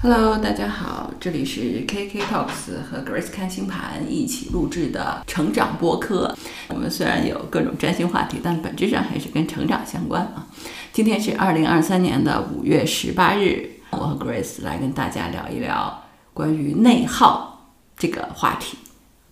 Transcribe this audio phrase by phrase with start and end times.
[0.00, 6.32] Hello，大家好，这里是 KK Talks 和 Grace 看星盘一起录制的成长播客。
[6.68, 10.46] 我们虽然有各种占星话题，但本质上还是跟成长相关啊。
[10.92, 18.78] 今天是二零二三年的五月十八日，我和 Grace 来跟大家聊一聊关于内耗这个话题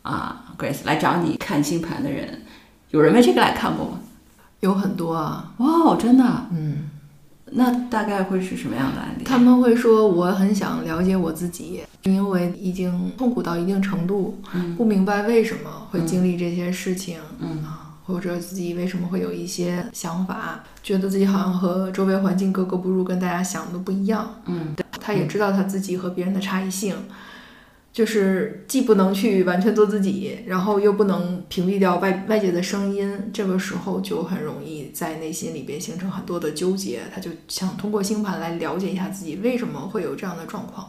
[0.03, 0.47] 啊。
[0.59, 2.43] Grace 来找你看星盘的人，
[2.91, 4.01] 有人为这个来看过吗？
[4.59, 6.91] 有很多啊，哇，真的，嗯，
[7.53, 9.25] 那大概会是什么样的案例？
[9.25, 24.29] 他们会说我很想了解我自己，因为已经痛苦到一定程度，嗯不明白为什么会经历这些事情，嗯啊，或者自己为什么会有一些想法，觉得自己好像和周围环境格格不入，跟大家想的不一样。
[24.47, 26.97] 嗯他也知道他自己和别人的差异性，
[27.97, 37.01] 就是既不能去完全做自己，然后又不能屏蔽掉外外界的声音，这个时候就很容易在内心里边形成很多的纠结。
[37.15, 40.87] 他就想通过星盘来了解一下自己为什么会有这样的状况。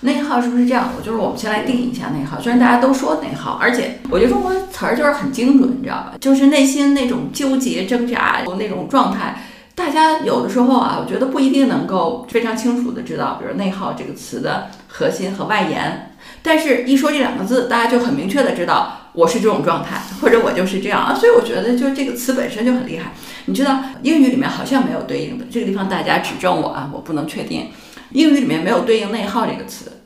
[0.00, 0.90] 内耗是不是这样？
[0.98, 2.40] 我就是我们先来定义一下内耗。
[2.40, 6.14] 虽然大家都说内耗，而且我觉得中国词儿就是很精准，你知道吧？
[6.20, 9.40] 就是内心那种纠结、挣扎那种状态，
[9.76, 16.04] 大家有的时候啊，我觉得不一定能够非常清楚的知道，比如内耗这个词的核心和外延。
[16.42, 21.14] 但是，一说这两个字，大家就很明确的知道我是这种状态，或者我就是这样啊。
[21.14, 23.12] 所以我觉得，就这个词本身就很厉害。
[23.46, 27.68] 你知道，英语里面好像没有对应的，这个地方大家指正我啊，我不能确定。
[28.12, 30.00] 英语里面没有对应内耗这个词，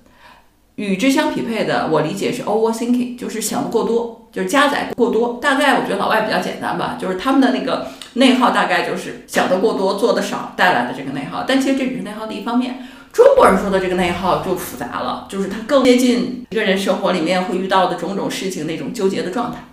[0.77, 5.39] 与之相匹配的，我理解是 overthinking，就是想的过多，就是加载过多。
[5.41, 11.45] 大概我觉得老外比较简单吧，就是他们的那个内耗大概就是想的过多，做的少带来的这个内耗。
[11.47, 12.89] 但其实这只是内耗的一方面。
[13.13, 19.65] 中国人说的这个内耗就复杂了，就是它更接近一个人生活里面会遇到的种种事情那种纠结的状态。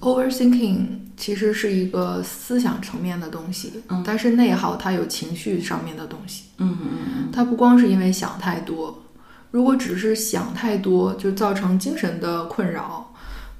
[0.00, 6.44] Overthinking 其实是一个思想层面的东西，嗯但是内耗它有情绪上面的东西。
[6.58, 9.02] 嗯嗯它不光是因为想太多，
[9.50, 13.12] 如果只是想太多就造成精神的困扰，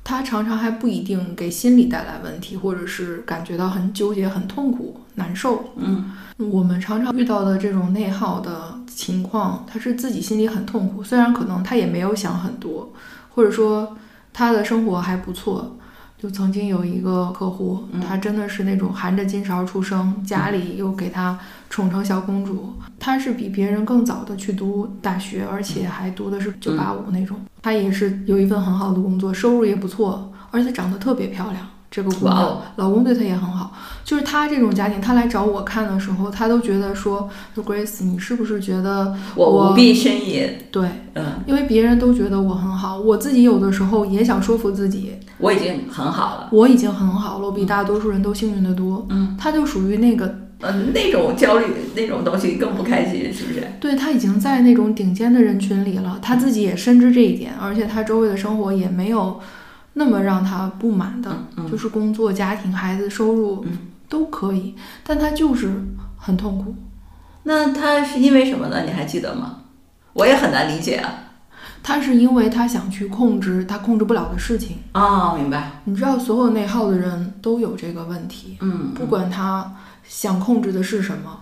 [0.08, 5.72] 它常常还不一定给心理带来问题，或者是感觉到很纠结、很痛苦、难受。
[5.75, 12.92] 嗯我们常常遇到的这种内耗的情况，他是自己心里很痛苦，虽然可能他也没有想很多，
[13.34, 13.97] 或者说
[14.32, 15.76] 他的生活还不错。
[16.19, 21.38] 就曾经有一个客户，他真的是那种含着金勺出生，家里又给他
[21.69, 22.72] 宠成小公主。
[22.99, 27.38] 她是比别人更早的去读大学，而且还读的是九八五那种。
[27.62, 31.69] 她也是有一份很好的工作，收入也不错，而且长得特别漂亮。
[31.96, 33.72] 这个姑娘哇哦，老公对她也很好。
[34.04, 40.46] 就是她这种家庭，她来找我看的时候，她都觉得说说，Grace，你是不是觉得我我无病呻吟。
[40.70, 40.86] 对？
[41.14, 46.48] 嗯，因为别人都觉得我很好，我自己有的时候也想说服自己，我已经很好了。
[46.52, 49.06] 我已经很好了，我比大多数人都幸运得多。
[49.08, 50.26] 嗯，她就属于那个，
[50.60, 51.64] 嗯，那种焦虑
[51.94, 53.66] 那种东西更不开心，是不是？
[53.80, 59.40] 对她已经在那种顶尖的人群里了，她自己也深知这一点，而且她周围的生活也没有
[59.98, 65.68] 那么让他不满的，嗯就是工作、家庭、孩子、收入、嗯都可以，但他就是
[66.16, 66.74] 很痛苦。
[67.42, 68.82] 那他是因为什么呢？
[68.84, 69.62] 你还记得吗？
[70.12, 71.12] 我也很难理解啊。
[71.82, 74.76] 他是因为他想去控制他控制不了的事情。
[74.92, 75.80] 哦，明白。
[75.84, 79.72] 你知道，所有内耗的人都有这个问题，嗯，不管他
[80.04, 81.40] 想控制的是什么。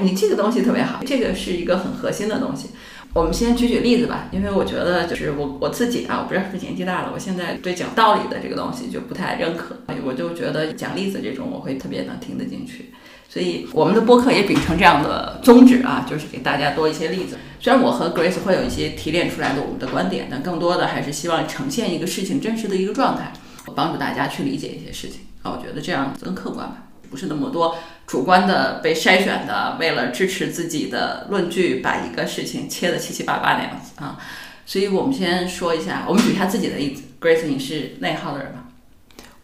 [0.00, 2.70] 你这个东西特别好，这个是一个很核心的东西。
[3.12, 12.92] 我们先举举例子吧，因为我觉得就是我我自己啊，我不知道是年纪大了，我现在对讲道理的这个东西就不太认可，我就觉得讲例子这种我会特别能听得进去。
[13.28, 17.36] 所以我们的播客也秉承这样的宗旨啊，就是给大家多一些例子。
[17.58, 23.32] 虽然我和 Grace 会有一些提炼出来的我们的观点，但更多的还是希望呈现一个事情真实的一个状态，
[23.74, 25.56] 帮助大家去理解一些事情啊。
[25.56, 27.76] 我觉得这样更客观吧，不是那么多
[28.10, 34.18] 主观的被筛选的，为了支持自己的论据，把一个事情切得七七八八那样子啊。
[34.66, 37.04] 所以我们先说一下，我们举一下自己的例子。
[37.20, 38.64] Grace，你是内耗的人吗？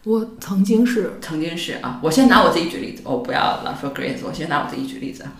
[0.03, 5.31] 我曾经是，曾经是啊，我先拿我自己举例子，我不要老说 Grace，我先拿我自己举例子啊。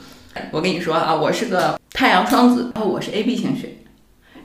[0.51, 3.79] 我跟你说啊，我是个太阳双子，然后我是 AB 型血，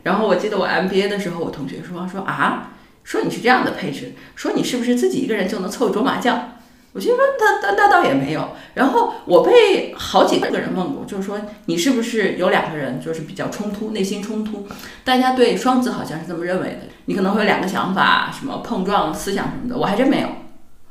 [0.03, 2.73] 然后我记得我 MBA 的时候，我同学说说啊，
[3.05, 6.59] 说你是这样的配置，说你是不是自己一个人就能凑一桌麻将？
[6.93, 8.51] 我心说那那那倒也没有。
[8.75, 14.67] 然后我被好几个人问过，就是说你是不是有两个人就是比较冲突，内心冲突？
[15.05, 20.29] 大家对双子好像是这么认为的，你可能会有两个想法，什么碰撞思想什么的，我还真没有。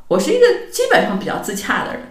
[0.08, 2.02] 我是一个基本上比较自洽的人。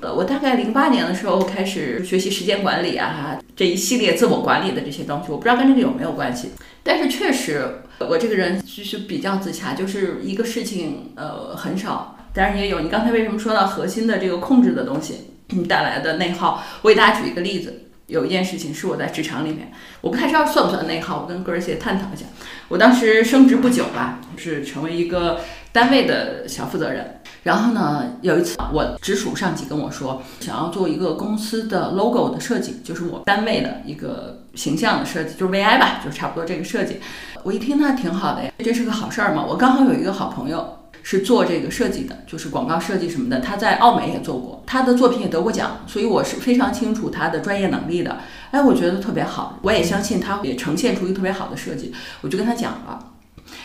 [0.00, 6.50] 呃，我大概零八年的时候开始学习时间管理啊，这一系列自我管理的这些东西，我不知道跟这个有没有关系，
[6.82, 12.80] 但是确实我这个人就是比较自洽，就是一个事情呃很少，当然也有。
[12.80, 15.30] 你刚才为什么说到核心的这个控制的东西
[15.68, 16.62] 带来的内耗？
[16.82, 19.70] 我给大家举一个例子，有一件事情是我在职场里面，
[20.00, 22.26] 我不太知道算不算内耗，我跟哥儿姐探讨一下。
[22.68, 25.40] 我当时升职不久吧，是成为一个
[25.70, 27.20] 单位的小负责人。
[27.44, 36.96] 然后呢，有一次我直属上级跟我说，想要做一个公司的 logo 的设计，就是我单位的一个形象的设计，就是 VI 吧，就差不多这个设计。
[37.42, 39.44] 我一听那挺好的呀，这是个好事儿嘛。
[39.46, 48.16] 我刚好有一个好朋友是做这个设计的，就是广告设计什么的，他在奥美也做过，他的作品也得过奖，所以我是非常清楚他的专业能力的。
[48.50, 51.92] 哎，我觉得特别好，我也相信他也呈现出一个特别好的设计，
[52.22, 53.10] 我就跟他讲了。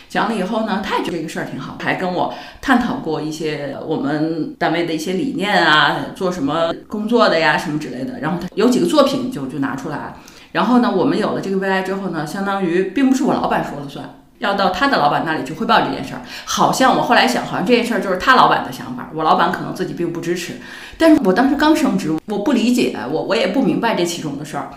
[0.10, 8.20] 讲了以后呢，他也觉得这个事儿挺好，还跟我探讨过一些我们单位的一些理念啊，做什么工作的呀，什么之类的。
[8.20, 10.16] 然后他有几个作品就就拿出来，
[10.52, 16.22] 然后呢，我们有了这个 VI 之后呢，相当于并不是我老板说了算，要到他的老板那里去汇报这件事儿。
[16.46, 20.56] 好像我后来想，好像这件事儿就是他老板的想法，我老板可能自己并不支持。
[20.98, 24.70] 但是我当时刚升职，我不理解，我我也不明白这其中的事儿。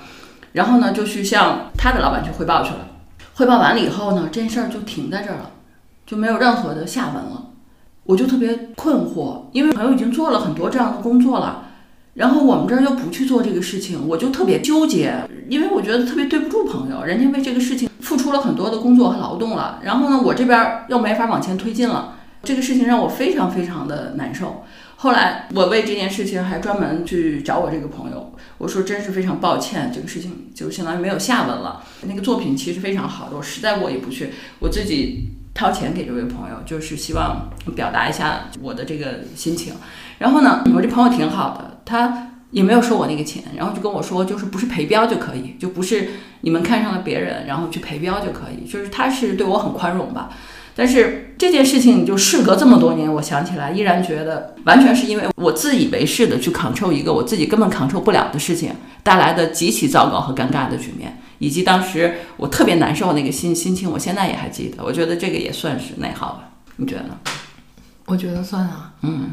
[0.53, 2.88] 然后呢，就去向他的老板去汇报去了。
[3.35, 5.50] 汇报完了以后呢，这件事儿就停在这儿了，
[6.06, 7.47] 就没有任何的下文了。
[8.05, 11.67] 我就特别困惑，因为朋友已经做了很多这样的工作了，
[12.14, 15.14] 然后我们这儿又不去做这个事情，我就特别纠结，
[15.49, 24.64] 因为我觉得特别对不住朋友，人家为这个事情付出了很多的工作和劳动了，然后呢，我这边又没法往前推进了，这个事情让我非常非常的难受。
[24.97, 31.82] 后来我为这件事情还专门去找我这个朋友，我说真是非常抱歉，这个事情就相当于没有下文了。
[32.03, 34.31] 那个作品其实非常好的，我实在过意不去，
[34.61, 39.73] 我自己掏钱给这位朋友，就是希望表达一下我的这个心情。
[40.23, 46.11] 然后呢，我这朋友挺好的，他也没有收我那个钱，然后就跟我说，就是不是陪标就可以，就不是
[46.43, 50.31] 你们看上了别人，然后去陪标就可以，就是他是对我很宽容吧。
[50.77, 58.73] 但是这件事情就事隔这么多年，我想起来依然觉得完全是因为我自以为是的去 control 一个我自己根本 control 不了的事情
[59.03, 64.85] 带来的极其糟糕和尴尬的局面，以及当时我特别难受那个心心情，我现在也还记得。
[64.85, 66.45] 我觉得这个也算是内耗吧？
[66.77, 67.19] 你觉得呢？
[68.07, 68.93] 我觉得算啊。
[69.03, 69.31] 嗯。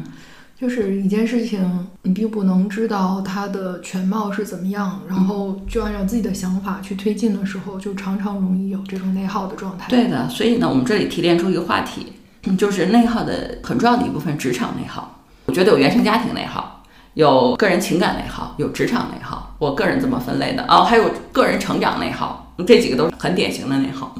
[0.60, 9.86] 就是一件事情，你并不能知道它的全貌是怎么样，然后就按照自己的想法去推进的时候，就常常容易有这种内耗的状态。
[9.88, 12.12] 对的，所以呢，我们这里提炼出一个话题，
[12.58, 15.22] 就是内耗的很重要的一部分——职场内耗。
[15.46, 16.82] 我觉得有原生家庭内耗，
[17.14, 19.56] 有个人情感内耗，有职场内耗。
[19.58, 24.14] 我个人这么分类的哦，还有个人成长内耗，这几个都是很典型的内耗。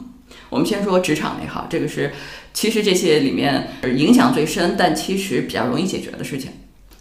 [0.51, 2.13] 我们先说职场内耗，这个是。
[2.53, 6.51] 其实这些里面影响最深，但其实比较容易解决的事情，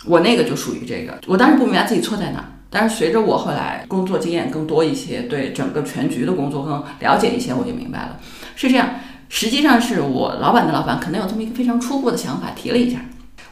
[0.06, 1.20] 我那个就属于这个。
[1.26, 8.20] 我当时不明白自己错在哪，但是随着我后来工作经验更多一些，对整个全局的工作更了解一些，我就明白了，
[8.56, 8.88] 是这样。
[9.28, 13.00] 实际上是我老板的老板可能有这么一个非常初步的想法，提了一下。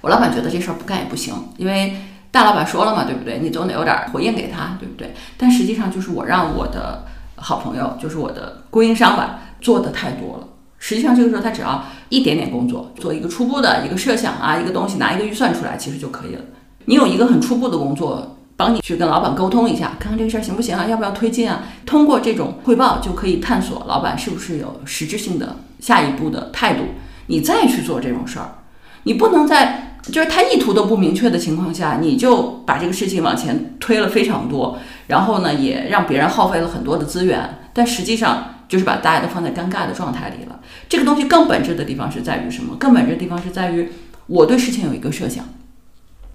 [0.02, 1.96] 我老板觉得这事儿不干也不行，因为
[2.30, 3.40] 大老板说了嘛，对不对？
[3.42, 5.12] 你总得有点回应给他，对不对？
[5.36, 7.04] 但实际上就是我让我的
[7.36, 10.48] 好朋友，就是我的供应商吧，做的太多了。
[10.80, 16.42] 实际上，这个时候他只要一点点工作，做一个初步的一个设想啊，一个东西拿一个预算出来，其实就可以了。
[16.86, 21.64] 你有一个很初步的工作，帮你去跟老板沟通一下，看看这个事儿行不行啊，要不要推进啊？
[21.84, 26.84] 通过这种汇报，就可以探索老板是不是有实质性的下一步的态度，
[27.26, 28.60] 你再去做这种事儿。
[29.02, 34.78] 你不能在就是他意图都不明确的情况下，你就把这个事情往前推了非常多，
[35.08, 38.54] 然后呢，也让别人耗费了很多的资源，但实际上。
[38.68, 40.60] 就是把大家都放在尴尬的状态里了。
[40.90, 42.76] 这个东西更本质的地方是在于什么？
[42.76, 43.90] 更本质的地方是在于
[44.28, 45.46] 我对事情有一个设想，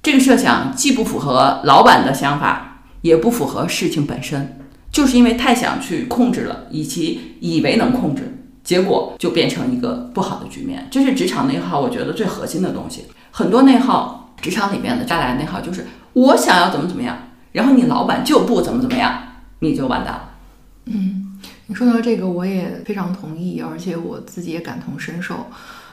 [0.02, 4.58] 这个设想既不符合老板的想法，也不符合事情本身。
[4.90, 10.86] 就是因为太想去控制了，以及以为能控制，结果就变成一个不好的局面。
[10.90, 13.06] 这是职场内耗，我觉得最核心的东西。
[13.30, 17.16] 很多内耗，职场里面的带来内耗就是我想要怎么怎么样，
[17.52, 19.18] 然后你老板就不怎么怎么样，
[19.60, 20.30] 你就完蛋了。
[20.84, 21.21] 嗯。
[21.74, 25.46] 说到这个，我也非常同意，而且我自己也感同身受。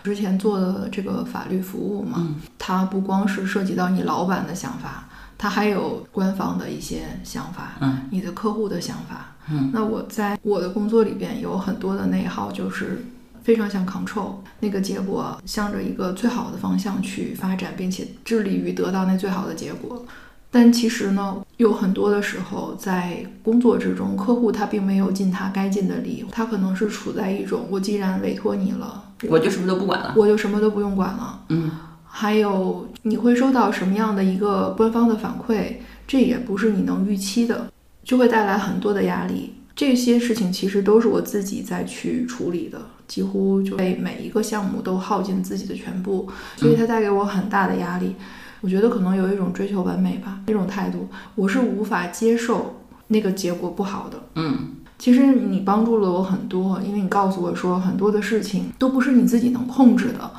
[0.04, 9.70] 之前做的这个法律服务嘛，它不光是涉及到你老板的想法，它还有官方的一些想法，嗯，你的客户的想法，嗯。
[9.74, 13.04] 那我在我的工作里边有很多的内耗，就是
[13.44, 20.06] 非常想 control 那个结果，向着一个最好的方向去发展，并且致力于得到那最好的结果。
[20.52, 31.42] 但其实呢，有很多的时候在工作之中，客户他并没有尽他该尽的力，他可能是处在一种我既然委托你了，我就什么都不管了，我就什么都不用管了。
[31.50, 31.70] 嗯，
[32.04, 35.76] 还有你会收到什么样的一个官方的反馈，
[36.08, 37.72] 这也不是你能预期的，
[38.04, 39.54] 就会带来很多的压力。
[39.76, 46.28] 这些事情其实都是我自己在去处理的，几乎就被每一个项目都耗尽自己的全部，
[46.58, 48.16] 所以它带给我很大的压力。
[48.62, 54.18] 我觉得可能有一种追求完美吧，那种态度，我是无法接受那个结果不好的。
[54.36, 60.30] 嗯其实你帮助了我很多，因为你告诉我说很多的事情都不是你自己能控制的。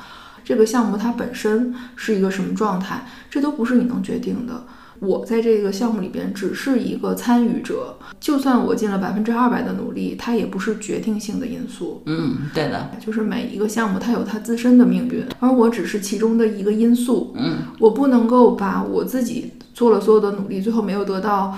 [0.43, 4.63] 这个项目它本身是一个什么状态，这都不是你能决定的。
[5.01, 12.03] 我在这个项目里边只是一个参与者，就算我尽了百分之二百的努力，它也不是决定性的因素。
[12.05, 17.33] 嗯，对的，就是每一个项目它有它自身的命运，而我只是其中的一个因素。
[17.35, 21.57] 嗯我不能够把我自己做了所有的努力，最后没有得到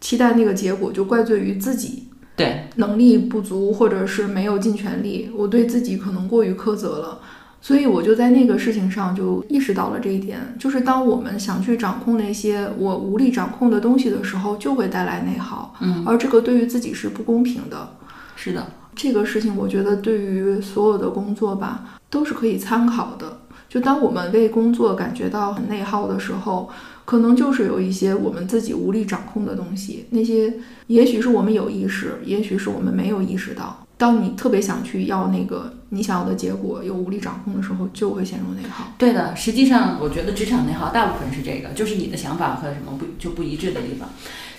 [0.00, 2.04] 期待那个结果，就怪罪于自己
[2.36, 7.20] 对，能力不足，或者是没有尽全力，我对自己可能过于苛责了。
[7.64, 17.88] 所以我就在那个事情上就意识到了这一点，就是当我们想去掌控那些我无力掌控的东西的时候，就会带来内耗，嗯，而这个对于自己是不公平的。
[18.36, 23.40] 是的，这个事情，我觉得对于所有的工作吧，都是可以参考的。
[23.66, 26.68] 就当我们为工作感觉到很内耗的时候，
[27.06, 30.52] 可能就是有一些我们自己无力掌控的东西，那些
[30.88, 33.83] 也许是我们有意识，也许是我们没有意识到。
[33.96, 38.92] 当你特别想去要那个你想要的结果，又无力掌控的时候，就会陷入内耗。
[38.98, 39.34] 对的。
[39.36, 44.08] 实际上，我觉得职场内耗大部分是这个，就是你的想法和什么不就不一致的地方。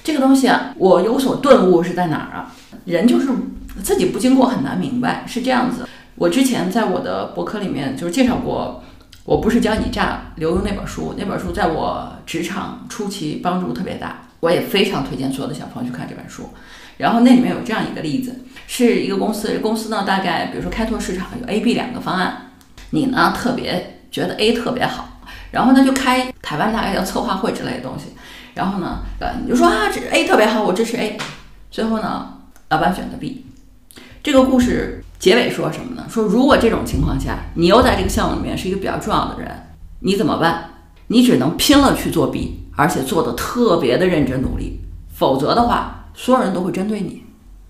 [0.04, 2.56] 这个东西啊，我有所顿悟是在哪儿啊？
[2.86, 3.28] 人就是
[3.84, 5.88] 自己不经过很难明白，是这样子。
[6.16, 8.84] 我之前在我的博客里面就是介绍过，
[9.26, 16.52] 我不是教你诈刘墉那本书，那本书在我职场初期帮助特别大，我也非常推荐所有的小朋友去看这本书。
[16.98, 22.52] 然后那里面有这样一个例子，是一个公司，公司呢大概比如说开拓市场有 A、B 两个方案，
[22.92, 25.20] 你呢特别觉得 A 特别好，
[25.52, 28.14] 然后呢就开台湾大概叫策划会之类的东西，
[28.54, 31.18] 然后呢呃你就说啊这 A 特别好，我支持 A，
[31.70, 32.34] 最后呢
[32.70, 33.46] 老板选择 B。
[34.24, 36.06] 这个故事结尾说什么呢？
[36.10, 39.52] 说如果这种情况下你又在这个项目里面是一个比较重要的人，
[40.00, 40.72] 你怎么办？
[41.08, 44.80] 你只能拼了去做 B，而且做的特别的认真努力，
[45.14, 47.24] 否则的话，所有人都会针对你，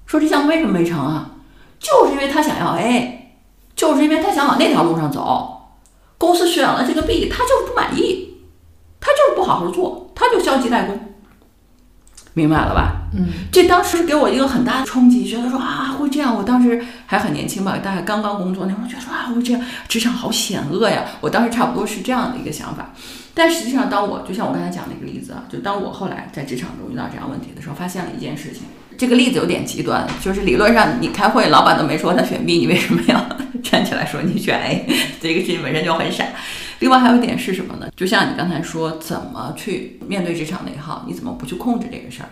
[0.05, 1.31] 说这项目为什么没成啊？
[1.79, 3.35] 就是因为他想要 A，
[3.75, 5.77] 就是因为他想往那条路上走，
[6.17, 8.37] 公司选了这个 B，他就是不满意，
[8.99, 10.99] 他就是不好好做，他就消极怠工，
[12.33, 13.01] 明白了吧？
[13.13, 16.35] 嗯，这当时给我一个很大的冲击，觉得说啊会这样。
[16.35, 21.05] 我当时还很年轻吧，大概刚刚工作那会儿，觉得说啊会这样，职场好险恶呀。
[21.21, 22.93] 我当时差不多是这样的一个想法。
[23.33, 28.63] 但实际上，当我就像我刚才讲的一个例子啊，就当我后来在职场中遇到这样问题的时候，发现了一件事情。
[28.97, 33.25] 这个例子有点极端，就是理论上你开会，老板都没说他选 B，你为什么要
[33.63, 34.87] 站起来说你选 A？
[35.21, 36.25] 这个事情本身就很傻。
[36.79, 37.87] 另外还有一点是什么呢？
[37.95, 41.05] 就像你刚才说，怎么去面对职场内耗？
[41.07, 42.29] 你怎么不去控制这个事儿？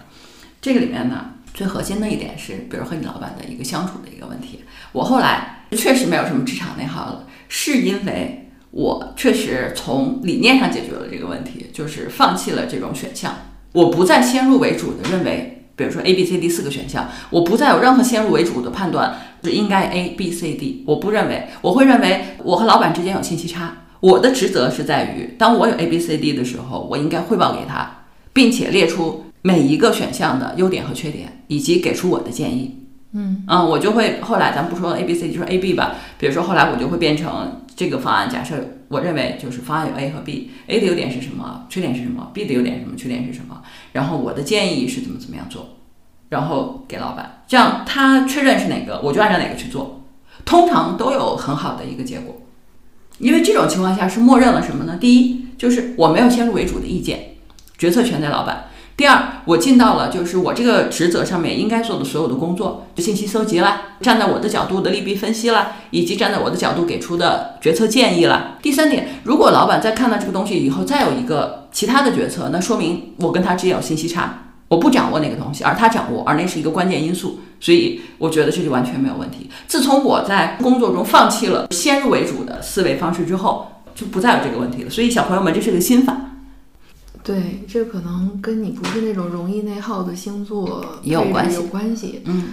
[0.62, 4.64] 这个里面呢，最核心的一点是，比如和你老板的一个相处的一个问题。
[4.92, 13.34] 我后来确实没有什么职场内耗了，是因为我确实从理念上解决了这个问题，就是放弃了这种选项，
[13.72, 23.78] 我不再先入为主的认为，比如说 A、B、C、D 四个选项，我不再有任何先入为主的判断，是应该 A、B、C、D，我不认为，我会认为我和老板之间有信息差。
[24.00, 28.04] 我的职责是在于，当我有 A、B、C、D 的时候，我应该汇报给他，
[28.34, 32.80] 并且列出每一个选项的优点和缺点，以及给出我的建议。
[33.14, 35.96] 嗯嗯，我就会后来咱不说 A、B、C，就说 A、B 吧。
[36.20, 38.56] 比如说后来我就会变成这个方案，假设
[38.88, 43.62] 我认为就是方案有 A 和 B，A 的优点是什么，缺点是什么，B 的优点是什么，缺点是什么，
[43.94, 45.78] 然后我的建议是怎么怎么样做，
[46.30, 50.04] 然后给老板，这样他确认是哪个，我就按照哪个去做，
[50.46, 52.42] 通常都有很好的一个结果。
[53.20, 54.98] 因为这种情况下是默认了什么呢？
[55.00, 57.36] 第一，就是我没有先入为主的意见，
[57.78, 58.66] 决策权在老板。
[58.96, 68.58] 第二，我尽到了就是我这个职责上面应该做的所有的工作，就信息搜集啦，站在我的角度的利弊分析啦，以及站在我的角度给出的决策建议啦。
[68.62, 79.50] 第三点，如果老板在看到这个东西以后再有一个其他的决策，那说明我跟他之间有信息差，我不掌握那个东西，而他掌握，而那是一个关键因素，所以我觉得这就完全没有问题。
[79.68, 84.90] 自从我在工作中放弃了先入为主的思维方式之后，就不再有这个问题了。
[84.92, 86.16] 所以小朋友们，这是个心法。
[87.24, 92.22] 对，这可能跟你不是那种容易内耗的星座也有关系有关系。
[92.26, 92.50] 嗯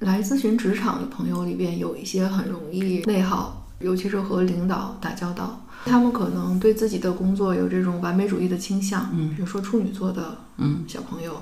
[0.00, 9.08] 来咨询职场的朋友里边，有一些很容易内耗，尤其是和领导打交道，他们可能对自己的工作有这种完美主义的倾向。
[9.14, 11.40] 嗯比如说处女座的嗯小朋友，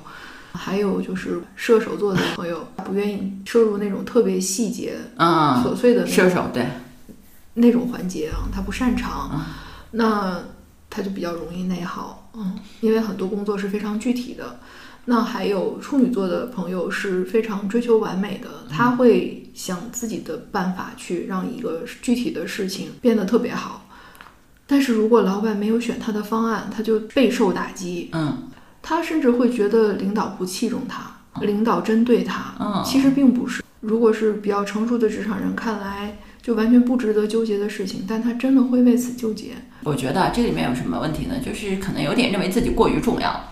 [0.52, 6.66] 还有就是射手座的朋友，不愿意摄入那种特别细节、嗯，琐碎的那射手对，
[7.54, 9.40] 那种环节啊，他不擅长，嗯
[9.92, 10.40] 那
[10.88, 14.58] 他就比较容易内耗，嗯，因为很多工作是非常具体的。
[15.04, 23.88] 那还有处女座的朋友是非常追求完美的，他会想自己的办法去让一个具体的事情变得特别好。
[24.66, 28.48] 但是如果老板没有选他的方案，他就备受打击，嗯
[28.80, 31.10] 他甚至会觉得领导不器重他。
[31.40, 32.54] 领导针对他。
[32.60, 33.62] 嗯，其实并不是。
[33.80, 39.52] 如果是比较成熟的职场人看来，就完全不值得纠结的事情，但他真的会为此纠结。
[39.84, 41.36] 我觉得这里面有什么问题呢？
[41.44, 43.48] 就是可能有点认为自己过于重要。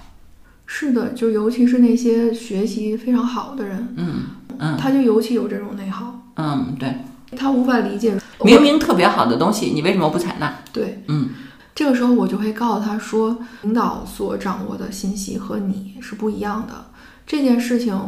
[0.67, 4.23] 是的，就尤其是那些学习非常好的人，嗯
[4.59, 6.95] 嗯他就尤其有这种内耗，嗯，对，
[7.37, 8.17] 他无法理解。
[8.45, 10.59] 明明特别好的东西，你为什么不采纳？
[10.73, 11.31] 对，嗯
[11.75, 16.87] 这个时候我就会告诉他说，领导所掌握的信息和你是不一样的。
[17.27, 17.99] 这件事情，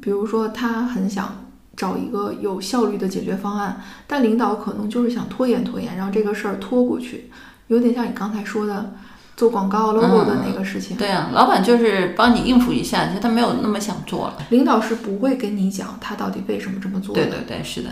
[0.00, 1.43] 比如说他很想
[1.76, 7.30] 找一个有效率的解决方案，但领导可能就是想拖延拖延，让这个事儿拖过去，
[7.68, 8.94] 有点像你刚才说的
[9.36, 10.96] 做广告 logo 的那个事情。
[10.96, 14.34] 对啊，老板就是帮你应付一下，其实他没有那么想做了。
[14.50, 17.22] 领导是不会跟你讲他到底为什么这么做的。
[17.22, 17.90] 对对对，是的，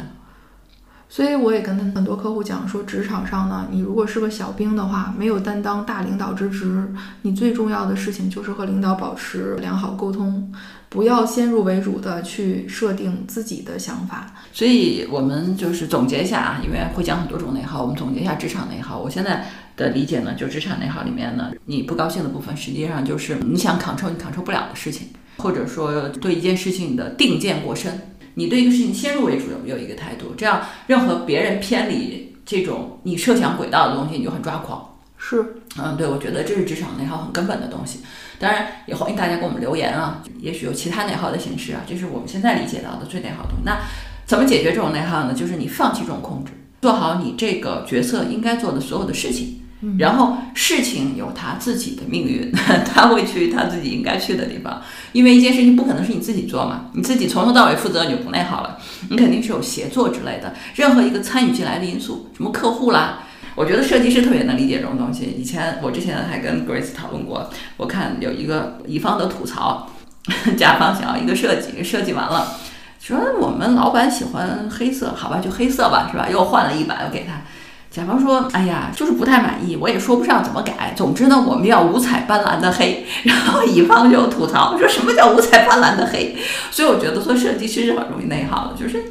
[1.09, 10.53] 所以我也跟很多客户讲说，职场上呢，你如果是个小兵的话，没有担当大领导之职，你最重要的事情就是和领导保持良好沟通，
[10.93, 14.31] 不要先入为主的去设定自己的想法。
[14.53, 19.01] 所以我们就是总结一下啊，因为会讲很多种内耗，我们总结一下职场内耗。
[19.01, 25.09] 我现在的理解呢，就职场内耗里面呢，你不高兴的部分，实际上就是你想 control 你 control 不了的事情，
[25.39, 27.99] 或者说对一件事情的定见过深，
[28.35, 34.87] 你对一个事情先入为主有有一个态度，这样任何别人偏离这种你设想轨道的东西，你就很抓狂。
[35.17, 38.01] 是，嗯，对，我觉得这是职场内耗很根本的东西。
[38.39, 43.65] 当然，也欢迎大家给我们留言啊，也许有其他内耗的形式啊，这是我们现在理解到的最内耗的东西。
[43.65, 43.79] 那
[44.27, 45.33] 怎么解决这种内耗呢？
[45.33, 46.53] 就是你放弃这种控制，
[46.83, 49.63] 做好你这个角色应该做的所有的事情，
[49.99, 52.53] 然后事情有他自己的命运，
[52.85, 54.83] 他会去他自己应该去的地方。
[55.13, 58.77] 因为一件事情不可能是你自己做嘛，你自己从头到尾负责你就不内耗了，
[59.09, 63.21] 你肯定是有协作之类的，任何一个参与进来的因素，什么客户啦。
[63.55, 65.25] 我觉得设计师特别能理解这种东西。
[65.25, 69.91] 以前我之前还跟 Grace 讨论过，我看有一个乙方的吐槽，
[70.57, 72.57] 甲方想要一个设计，设计完了，
[73.01, 76.29] 说我们老板喜欢黑色，好吧，就黑色吧，是吧？
[76.31, 77.43] 又换了一版，又给他。
[77.91, 80.95] 甲方说：“哎呀，就是不太满意，我也说不上怎么改。
[80.97, 83.05] 总之呢，我们要五彩斑斓的黑。
[83.25, 86.35] ”然后乙方就吐槽说：“什么叫五彩斑斓的黑？”
[86.73, 89.05] 所以我觉得做设计师是很容易内耗的，就是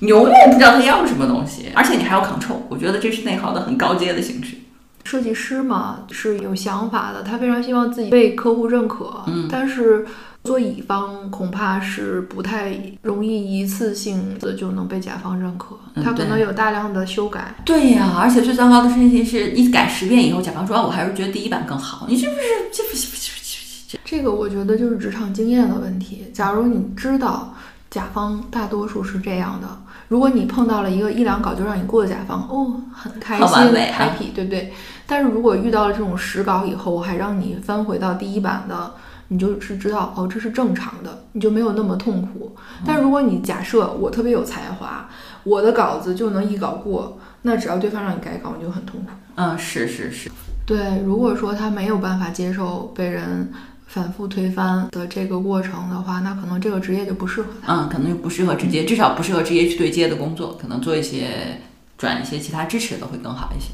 [0.00, 2.60] 你永远不知道他要什么东西，而且你还要 control。
[2.68, 4.56] 我觉得这是内耗的很高阶的形式。
[5.04, 10.04] 设计师嘛是有想法的，他非常希望自己被客户认可，嗯但是
[10.42, 17.54] 做乙方恐怕是不太容易一次性的就能被甲方认可，嗯他可能有大量的修改。
[17.64, 26.24] 对呀，而且最糟糕的事情是你改十遍以后，甲方说、啊我还是觉得第一版更好，你这不是这不是不是不是这这个我觉得就是职场经验的问题。
[26.34, 27.54] 假如你知道
[27.88, 29.68] 甲方大多数是这样的，
[30.08, 34.72] 如果你碰到了一个一两稿就让你过的甲方，哦，很开心，happy，对不对？
[35.06, 38.92] 但是如果遇到了这种十稿以后，我还让你翻回到第一版的，
[39.28, 42.54] 你就是知道哦，这是正常的，你就没有那么痛苦。
[42.84, 45.08] 但如果你假设我特别有才华，
[45.44, 49.10] 我的稿子就能一稿过，那只要对方让你改稿，你就很痛苦。
[49.36, 50.30] 嗯，是是是，
[50.64, 53.52] 对，如果说他没有办法接受被人
[53.86, 57.72] 反复推翻的这个过程的话，那可能这个职业就不适合他。
[57.72, 61.60] 嗯，可能就不适合直接，至少不适合直接去对接的工作，可能做一些
[61.96, 63.70] 转一些其他支持的会更好一些。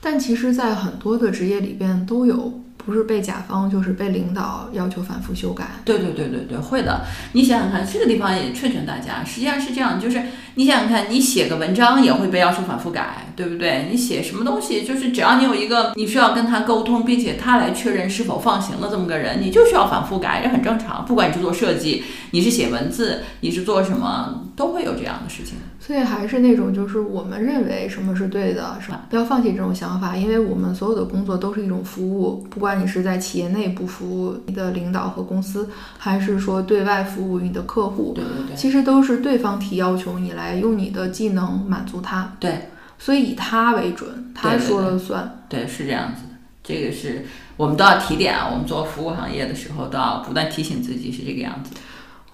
[0.00, 5.66] 但其实，在很多的职业里边都有，不是被甲方就是被领导要求反复修改。
[5.84, 7.02] 对对对对对，会的。
[7.32, 10.22] 你想想看，这个地方也劝劝大家，实际上是这样，就是
[10.54, 13.88] 你想想看，你写个文章也会被要求反复改，对不对？
[13.90, 21.04] 你写什么东西，就是只要你有一个你需要跟他沟通，并且他来确认是否放行了这么个人，你就需要反复改，这很正常。
[21.04, 25.58] 不管你是做设计，你是写文字，你是做什么，都会有这样的事情。
[25.90, 29.06] 所以还是那种，就是我们认为什么是对的，是吧？
[29.10, 42.36] 不要放弃这种想法，因为我们所有的工作都是一种服务，不管你是在企业内部服务你的领导和公司，还是说对外服务你的客户，对对对其实都是对方提要求你来用你的技能满足他。
[42.38, 45.42] 对所以以他为准，他对对说了算。
[45.48, 46.28] 对，是这样子的。
[46.62, 47.26] 这个是
[47.56, 51.72] 我们都要提点啊，我们做服务行业的时候都要不断提醒自己是这个样子。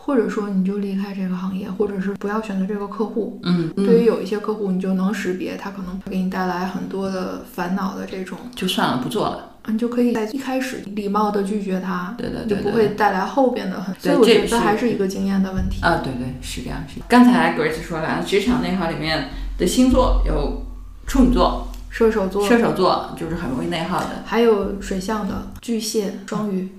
[0.07, 3.41] 或者说你就离开这个行业，或者是不要选择这个客户。
[3.43, 9.51] 嗯嗯，对于有一些客户，你就能识别他可能给你带来很多的烦恼的这种，就算了，不做了。
[9.67, 12.73] 你就可以在一开始礼貌的拒绝他，对对就不对对对。
[12.73, 13.93] 会带来后边的很。
[13.99, 15.83] 所以我觉得还是一个经验的问题。
[15.83, 17.01] 啊，对对，是这样是。
[17.09, 20.65] 刚才 Grace 说了，职场内耗里面的星座有
[21.05, 24.23] 处女座、射手座，射手座，就是很容易内耗的。
[24.25, 26.61] 还有水象的巨蟹、双鱼。
[26.63, 26.71] 嗯，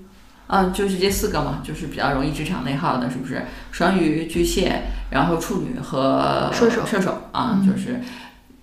[0.72, 3.42] 就是这四个嘛，就是比较容易职场内耗的，是不是？
[3.70, 8.00] 双鱼、巨蟹，然后处女和射手射手啊，嗯就是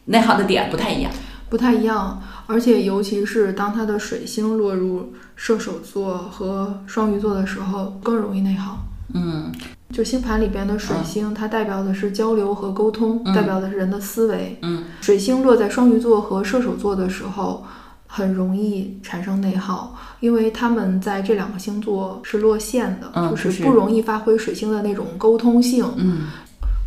[0.06, 1.12] 内耗的点不太一样。
[1.48, 8.80] 不太一样，而且尤其是当他的水星落入射手座和双鱼座的时候，更容易内耗。
[9.14, 9.52] 嗯
[9.94, 14.58] 就星盘里边的水星，它代表的是交流和沟通，嗯代表的是人的思维。
[14.64, 17.64] 嗯水星落在双鱼座和射手座的时候，
[18.16, 25.86] 很容易产生内耗，因为他们在这两个星座是落线的，就嗯就是是不容易发挥水星的那种沟通性。
[25.98, 26.28] 嗯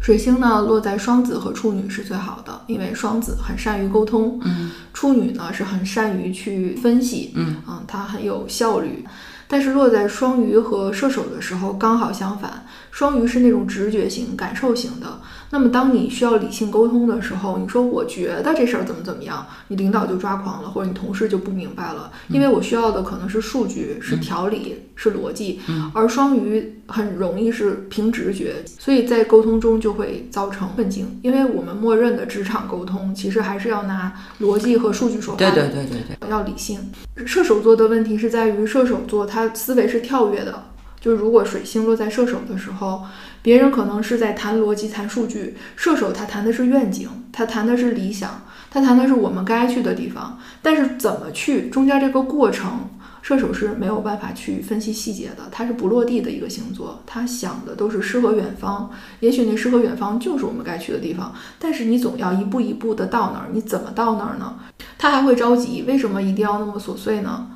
[0.01, 9.05] 水星呢落在双子和处女是最好的，因为双子很善于沟通，嗯处女呢是很善于去分析，嗯嗯，它很有效率。
[9.51, 12.65] 但是落在双鱼和射手的时候，刚好相反。
[12.91, 15.21] 双鱼是那种直觉型、感受型的。
[15.51, 31.19] 那么，当你需要理性沟通的时候，你说我觉得这事儿怎么怎么样，你领导就抓狂了，或者你同事就不明白了，因为我需要的可能是数据、是条理、是逻辑，嗯而双鱼很容易是凭直觉，所以在沟通中就会造成困境。
[31.23, 35.69] 因为我们默认的职场沟通，其实还是要拿逻辑和数据说话对的。
[35.69, 36.79] 对对对对，要理性。
[37.25, 40.63] 射手座的问题是在于射手座他思维是跳跃的，
[41.01, 43.05] 就是如果水星落在射手的时候，
[43.43, 52.91] 别人可能是在谈逻辑、谈数据，射手他谈的是愿景，他谈的是理想，他谈的是我们该去的地方，但是怎么去，中间这个过程。
[53.21, 58.91] 射手是没有办法去分析细节的，他是不落地的一个星座，他想的都是诗和远方。
[59.21, 64.55] 也许那诗和远方就是我们该去的地方，但是你总要一步一步的到那儿，你怎么到那儿呢？
[64.97, 67.51] 他还会着急，为什么一定要那么琐碎呢？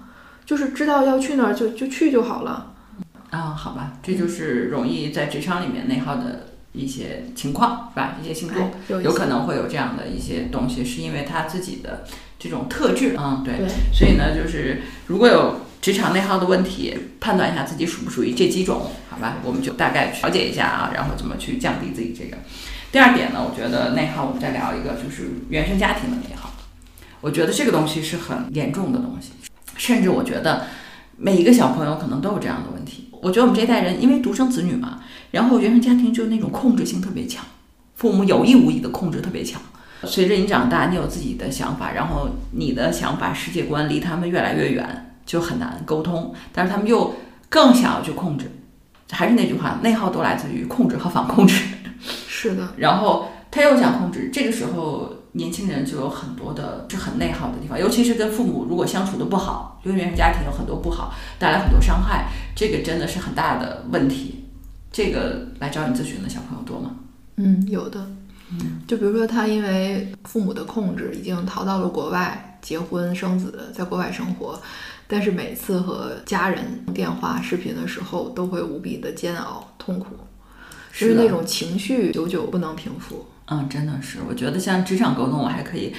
[0.45, 2.72] 就是知道要去那儿就就去就好了。
[3.33, 8.17] 啊，好吧，这就是容易在职场里面内耗的一些情况，是吧？
[8.23, 12.05] 一些星座哎有有可能会有这样的一些东西，是因为他自己的
[12.39, 13.57] 这种特质，嗯，对。
[13.57, 19.39] 对，所以呢，就是如果有职场内耗的问题，判断一下自己属不属于这几种，好吧？
[19.43, 22.37] 我们就大概去了解一下啊，然后怎么去降低自己这个。
[22.93, 26.51] 第二点呢，我觉得内耗，我们再聊一个，就是原生家庭的内耗。
[27.23, 29.31] 我觉得这个东西是很严重的东西，
[29.79, 30.67] 甚至我觉得
[31.17, 33.02] 每一个小朋友可能都有这样的问题。
[33.23, 34.99] 我觉得我们这一代人因为独生子女嘛，
[35.31, 37.45] 然后原生家庭就那种控制性特别强，
[37.95, 39.63] 父母有意无意的控制特别强。
[40.05, 46.35] 随着你长大，你有自己的想法，然后你的想法、世界观离他们越来越远，就很难沟通。
[46.53, 47.15] 但是他们又
[47.49, 48.51] 更想要去控制，
[49.13, 51.63] 还是那句话，内耗都来自于控制和反控制。
[52.27, 64.45] 是的，然后他又想控制，这个时候年轻人就有很多的是很内耗的地方，尤其是跟父母如果相处的不好，因为原生家庭有很多不好，带来很多伤害，这个真的是很大的问题。
[64.93, 66.95] 这个来找你咨询的小朋友多吗？
[67.37, 68.01] 嗯，有的。
[68.55, 74.61] 嗯就比如说他因为父母的控制，已经逃到了国外，结婚生子，在国外生活，
[75.07, 80.09] 但是每次和家人电话视频的时候，都会无比的煎熬痛苦，
[80.93, 83.25] 就是那种情绪久久不能平复。
[83.47, 85.93] 嗯，真的是，我觉得像职场沟通，我还可以，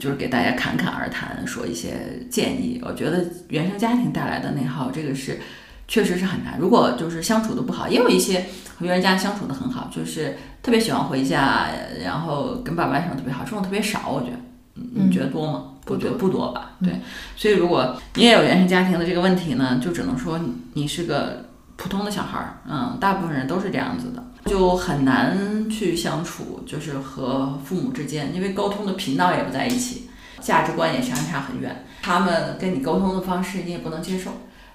[0.00, 2.80] 就是给大家侃侃而谈，说一些建议。
[2.84, 5.38] 我觉得原生家庭带来的内耗，这个是
[5.86, 6.58] 确实是很难。
[6.58, 8.46] 如果就是相处的不好，也有一些
[8.76, 11.68] 和原生家相处的很好，就是特别喜欢回家，
[12.04, 14.36] 然后跟爸妈相处特别好，这种特别少，我觉得。
[14.80, 15.64] 嗯你觉得多吗？
[15.84, 16.76] 不我觉得不多吧。
[16.78, 17.00] 嗯对，
[17.34, 21.47] 所以如果你也有原生家庭的这个问题呢，就只能说你你是个
[21.78, 30.10] 普通的小孩儿，嗯，大部分人都是这样子的，就很难去相处，就是和父母之间，因为沟通的频道也不在一起，
[30.40, 34.32] 价值观也相差很远，他们跟你沟通的方式你也不能接受。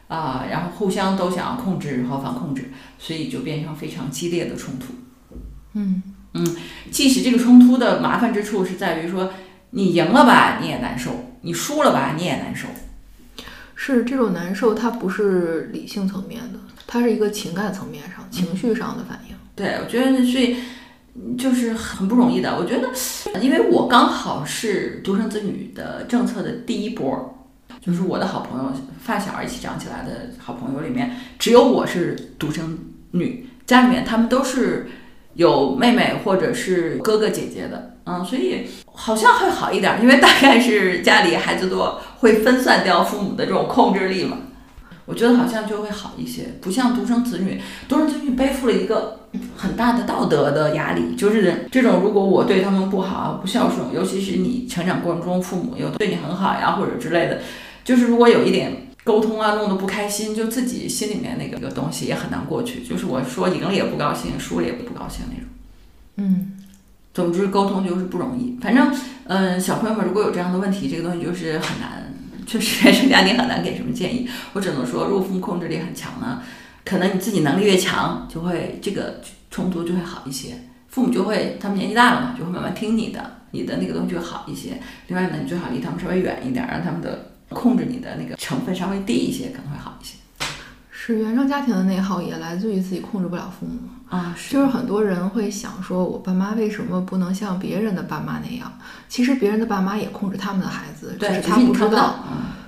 [0.10, 4.94] 啊，然后互相都想要控制和反控制，所以就变成非常激烈的冲突。
[5.74, 6.56] 嗯嗯
[6.92, 9.32] 即使这个冲突的麻烦之处是在于说，
[9.72, 11.12] 你赢了吧你也难受，
[11.42, 12.68] 你输了吧你也难受。
[13.86, 19.36] 是这种难受，它不是理性层面的，它是一个情感层面上、情绪上的反应。
[19.58, 20.56] 对，我觉得所以
[21.38, 22.58] 就是很不容易的。
[22.58, 22.90] 我觉得，
[23.42, 27.46] 因为我刚好是独生子女的政策的第一波，
[27.82, 32.80] 就是我的好朋友、发小一起长起来的好朋友里面，只有我是独生
[33.12, 34.88] 女，家里面他们都是
[35.34, 44.38] 有妹妹或者是哥哥姐姐的，嗯，所以好像会好一点，因为大概是家里孩子多，会分散掉父母的这种控制力嘛。
[45.06, 47.60] 我觉得好像就会好一些，不像独生子女，
[47.90, 49.20] 独生子女背负了一个
[49.58, 57.42] 很大的道德的压力，就是这种如果我对他们不好、不孝顺，尤其是你成长过程中父母又对你很好呀，或者之类的，
[57.84, 62.82] 就是如果有一点沟通啊弄得不开心，就自己心里面那个那个东西也很难过去。
[62.82, 65.50] 就是我说赢了也不高兴，输了也不高兴那种。
[66.16, 66.63] 嗯
[67.14, 68.58] 总之沟通就是不容易。
[68.62, 68.92] 反正，
[69.26, 72.12] 嗯、小朋友们如果有这样的问题，这个东西就是很难，
[72.46, 74.28] 确实原生 家庭很难给什么建议。
[74.54, 76.42] 我只能说，如果父母控制力很强呢，
[76.84, 79.22] 可能你自己能力越强，就会这个
[79.52, 80.56] 冲突就会好一些。
[80.90, 84.80] 父母就会，他们年纪大了嘛，就会慢慢听你的，你的那个东西就会好一些。
[85.08, 90.16] 另外呢，你最好离他们稍微远一点，让他们的控制你的那个成分稍微低一些，可能会好一些。
[90.90, 93.78] 是原生家庭的内耗也来自于自己控制不了父母。
[94.14, 98.72] 啊，就是很多人会想说，我爸妈为什么不能像别人的爸妈那样？
[99.10, 101.90] 其实别人的爸妈也控制他们的孩子，只，是他不知道。
[101.90, 102.16] 道。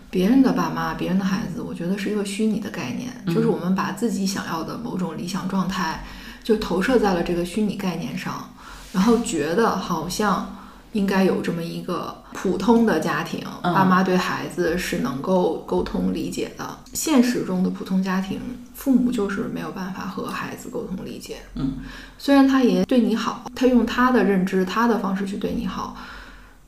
[0.09, 6.03] 别人的爸妈、别人的孩子，我觉得是一个虚拟的概念，就是我们把自己想要的某种理想状态，
[6.41, 8.49] 就投射在了这个虚拟概念上，
[8.93, 10.55] 然后觉得好像
[10.95, 16.65] 应该有这么一个普通的家庭，爸妈对孩子是能够沟通理解的。
[16.93, 18.39] 现实中的普通家庭，
[18.73, 21.39] 父母就是没有办法和孩子沟通理解。
[21.55, 21.73] 嗯，
[22.17, 25.97] 虽然他也对你好，他用他的认知、他的方式去对你好。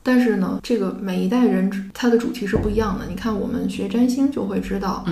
[0.02, 3.06] 但是呢，这个每一代人他的主题是不一样的。
[3.06, 5.06] 你看，我们学占星就会知道，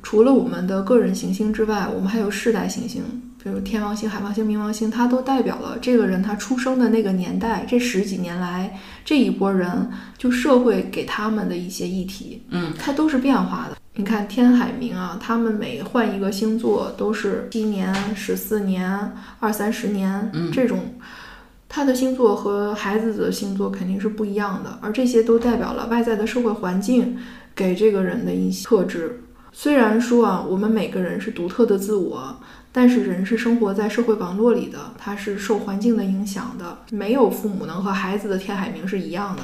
[0.00, 3.02] 除了我们的个人行星之外，我们还有世代行星，
[3.42, 13.76] 比如天王星、海王星、冥王星，它都代表了这个人他出生的那个年代，这十几年来这一波人就社会给他们的一些议题，嗯，它都是变化的。
[13.94, 20.94] 你看天海冥啊，他们每换一个星座都是七年、十四年、二三十年嗯这种。
[21.72, 27.16] 他的星座和孩子的星座肯定是不一样的，而这些都代表了外在的社会环境
[27.54, 29.22] 给这个人的一些特质。
[29.52, 32.36] 虽然说啊，我们每个人是独特的自我，
[32.72, 36.78] 但是人是生活在社会网络里的，他是受环境的影响的。
[36.90, 39.42] 没有父母能和孩子的天海明是一样的。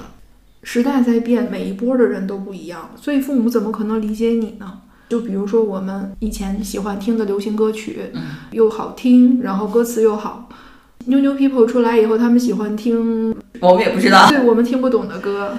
[0.62, 4.81] 时代在变，每一波的人都不一样，所以父母怎么可能理解你呢？
[5.09, 8.11] 就比如说我们以前喜欢听的流行歌曲，
[8.51, 10.49] 又好听，然后歌词又好。
[11.05, 15.57] New New People 出来以后，他们喜欢听我们也不知道，对我们听不懂的歌。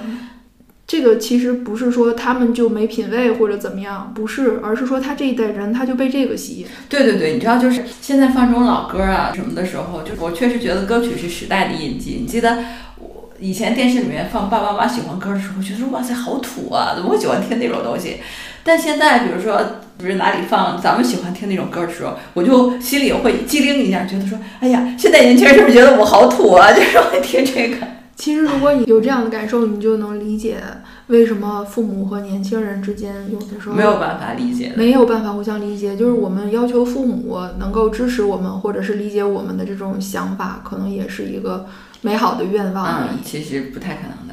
[0.88, 6.66] 这个其实不是说他们就没品位或者怎么样，不是，而是说他这一代人他就被这个吸引。
[6.88, 12.16] 对对对，你知道，就是现在放这种老歌啊什么的时候，就我确实觉得歌曲是时代的印记。
[12.22, 12.56] 你记得
[12.98, 18.16] 我以前电视里面放爸爸妈妈喜欢歌的时候，觉得哇塞好土啊，怎么会喜欢听那种东西？
[18.64, 19.60] 但现在比如说。
[19.98, 26.70] 不是哪里放咱们喜欢听那种歌的时候，我就心里会机灵一下，觉得说，哎呀，现在年轻人是不是觉得我好土啊？
[26.72, 27.97] 就是会听这个。
[28.18, 30.60] 其实如果你有这样的感受，你就能理解
[31.06, 35.96] 为什么父母和年轻人之间有的时候没有办法理解，没有办法互相理解。
[35.96, 41.66] 就是我们要求父母能够支持我们，或者是理解我们的这种想法，可能也是一个
[42.02, 43.24] 美好的愿望而已。
[43.24, 44.27] 其实不太可能的。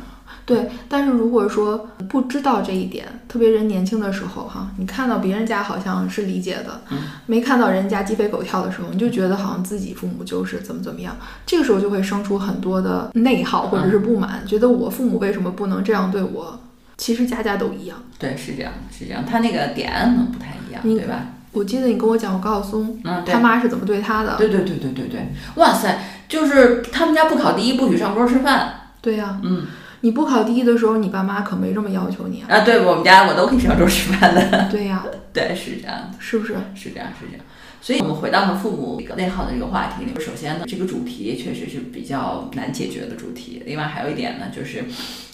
[0.45, 6.81] 对，但是如果说不知道这一点，特别人年轻的时候，哈，你看到别人家好像是理解的，
[7.25, 16.59] 没看到人家鸡飞狗跳的时候，你就觉得好像自己父母就是怎么怎么样，这个时候就会生出很多的内耗或者是不满，觉得我父母为什么不能这样对我？
[16.97, 17.97] 其实家家都一样。
[18.19, 21.25] 对，是这样，是这样，他那个点可能不太一样，对吧？
[21.53, 24.35] 我记得你跟我讲过高晓松，嗯他妈是怎么对他的？
[24.37, 28.91] 对对对对对对，哇塞，就是他们家不考第一不许上桌吃饭。
[29.01, 29.65] 对呀，嗯。
[30.05, 32.59] 你不考第一的时候，你爸妈可没这么要求你啊！
[32.59, 34.69] 对我们家我都可以上桌吃饭的。
[34.69, 36.53] 对呀，对，是这样的，是不是？
[36.75, 37.43] 是这样，是这样。
[37.81, 43.63] 所以，我们回到和父母一个内耗的这个话题里，首先呢，这个主题确实是比较难解决的主题。
[43.65, 44.83] 另外还有一点呢，就是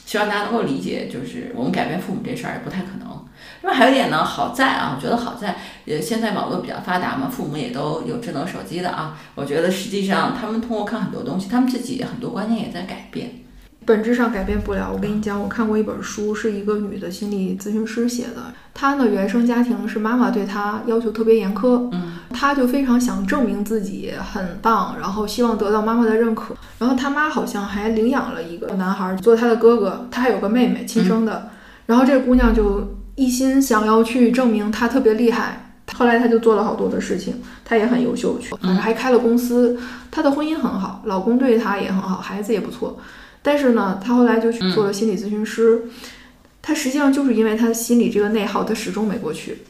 [0.05, 3.25] 希望大家能够理解，就是我们改变父母这事儿也不太可能。
[3.63, 9.19] 另外还有一点呢，好在啊，我觉得好在，呃，现在网络比较发达嘛，父母也都有智能手机的啊。
[9.35, 13.40] 我觉得实际上他们通过看很多东西，他们自己很多观念也在改变。
[13.85, 14.91] 本质上改变不了。
[14.93, 18.53] 我跟你讲，我看过一本书，是一个女的心理咨询师写的。
[18.73, 26.55] 她呢，原生家庭是妈妈对她要求特别严苛，嗯，她就非常想证明自己很棒，然后希望得到妈妈的认可。
[26.77, 31.49] 然后她妈好像还领养了一个男孩做她的哥哥，她还有个妹妹亲生的。
[31.87, 35.73] 然后这个姑娘就一心想要去证明她特别厉害。
[35.93, 39.77] 后来她就做了好多的事情，她也很优秀，去反正还开了公司。
[40.09, 42.97] 她的婚姻很好，老公对她也很好，孩子也不错。
[43.43, 45.83] 但是呢，他后来就去做了心理咨询师。
[46.63, 49.63] 他实际上就是因为他心里这个内耗，他始终没过去。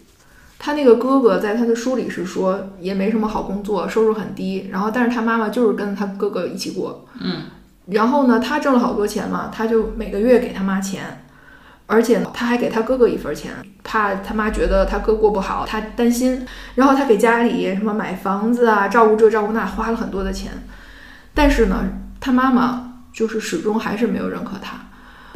[0.60, 4.67] 他那个哥哥在他的书里是说，也没什么好工作，收入很低。
[4.69, 7.07] 然后，但是他妈妈就是跟他哥哥一起过。
[7.21, 7.43] 嗯。
[7.86, 11.23] 然后呢，他挣了好多钱嘛，他就每个月给他妈钱，
[11.88, 13.53] 而且他还给他哥哥一份钱，
[13.86, 16.45] 怕他妈觉得他哥过不好，他担心。
[16.75, 20.51] 然后他给家里什么买房子啊，照顾这照顾那，花了很多的钱。
[21.34, 21.86] 但是呢，
[22.19, 22.89] 他妈妈。
[23.13, 24.78] 就是始终还是没有认可他，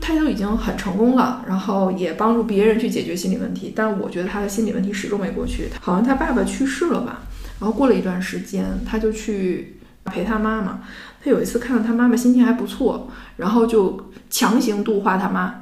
[0.02, 5.70] 他都已经很成功了，然后也帮助别人去解决心理问题，但我觉得他的心理问题始终没过去。
[5.82, 7.22] 好像他爸爸去世了吧，
[7.60, 10.80] 然后过了一段时间，他就去陪他妈妈。
[11.24, 15.56] 他有一次看到他妈妈心情还不错，然后就强行度化他妈。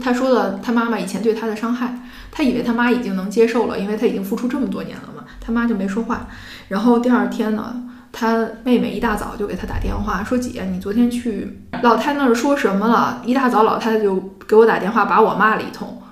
[0.00, 1.98] 他说了他妈妈以前对他的伤害，
[2.30, 5.24] 他以为他妈已经能接受了，因为他已经付出这么多年了嘛。
[5.40, 6.28] 他妈就没说话。
[6.68, 7.82] 然后第二天呢？
[8.12, 16.02] 他妹妹一大早就给他打电话说：“姐，你昨天去老太那儿说什么了？”一大早，老太太就给我打电话，把我骂了一通，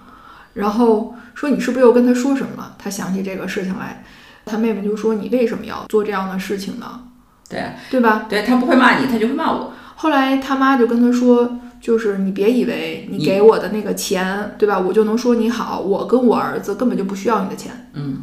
[0.52, 2.74] 然后说你是不是又跟他说什么了？
[2.78, 4.04] 他想起这个事情来，
[4.44, 7.00] 他妹妹就说你为什么要做这样的事情呢？
[7.48, 8.26] 对对吧？
[8.28, 9.72] 对他不会骂你，他就会骂我。
[9.96, 14.78] 后来他妈就跟他说，就是你别以为你给我的那个钱，对吧？
[14.78, 17.90] 我就能说你好，我跟我儿子根本就不需要你的钱。
[17.94, 18.18] 嗯。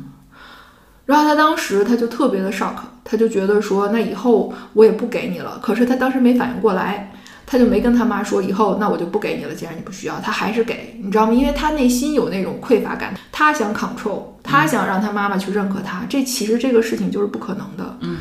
[1.05, 2.75] 然后他当时他就特别的 shock，
[3.12, 5.60] 他就觉得说那以后我也不给你了。
[5.62, 7.12] 可是他当时没反应过来，
[7.45, 11.34] 他就没跟他妈说以后那我就不给你了，既然你不需要，他还是给你知道吗？
[11.34, 16.06] 因为他内心有那种匮乏感，他想 control，他想让他妈妈去认可他。
[16.08, 17.97] 这其实这个事情就是不可能的。
[18.00, 18.19] 嗯，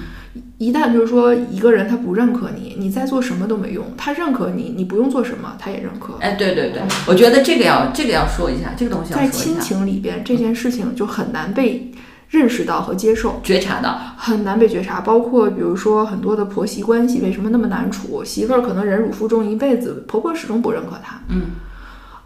[0.58, 3.84] 一旦就是说一个人他不认可你，你再做什么都没用。
[3.96, 6.14] 他认可你，你不用做什么，他也认可。
[6.18, 11.92] 哎，对对对，我觉得这个要这个要说一下，这个东西要说在亲情里边，这件事情就很难被。
[12.30, 15.00] 认识到和接受，觉察到很难被觉察。
[15.00, 18.22] 包括比如说很多的婆媳关系为什么那么难处？
[18.24, 21.20] 媳妇儿可能忍辱负重一辈子，婆婆始终不认可她。
[21.28, 21.42] 嗯，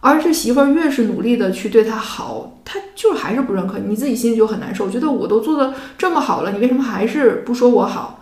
[0.01, 3.79] 而这媳妇儿越是努力的去对她好，她就还是不认可。
[3.79, 8.21] 你自己心里就很难受，觉得我都做的这么好了，你为什么还是不说我好？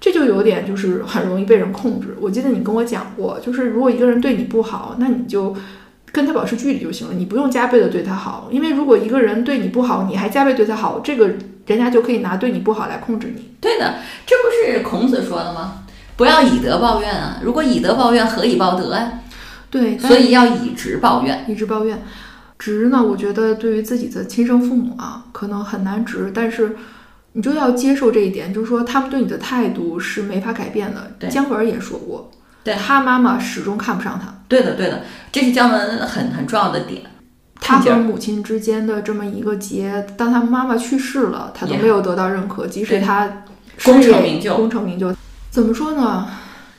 [0.00, 2.16] 这就有点就是很容易被人控制。
[2.20, 5.54] 我记得你跟我讲过，就是如果一个人对你不好，那你就。
[6.12, 11.28] 跟他保持距离就行了，你不用加倍的对他好，因为如果一个人对你不好，你还加倍对他好，这个
[11.66, 13.52] 人家就可以拿对你不好来控制你。
[13.60, 13.94] 对的，
[14.26, 15.84] 这不是孔子说的吗？
[16.16, 17.40] 不要以德报怨啊！
[17.42, 19.20] 如果以德报怨，何以报德啊？
[19.70, 21.44] 对，所以要以直报怨。
[21.48, 22.02] 以直报怨，
[22.58, 23.02] 直呢？
[23.02, 26.76] 我觉得对于自己的亲生父母啊，可能很难直，但是
[27.32, 31.28] 你就要接受这一点，就是说他们对你的态度是没法改变的。
[31.28, 32.30] 姜文也说过。
[32.62, 34.34] 对他妈妈始终看不上他。
[34.48, 37.02] 对的，对的，这是姜文很很重要的点。
[37.60, 43.44] 他和母亲之间的这么一个结，当他妈妈去世了，他都没有得到认可，即使他
[43.84, 45.14] 功成名就，功成名就。
[45.50, 46.26] 怎么说呢？